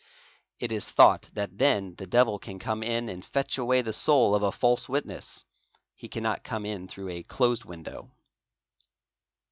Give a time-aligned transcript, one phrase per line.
[0.59, 3.81] It is thought that then the devil can come in 406 SUPERSTITION and fetch away
[3.83, 5.43] the soul of a false witness;
[5.95, 8.09] he cannot come in through a— closed window.